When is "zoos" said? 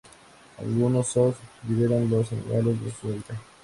1.09-1.35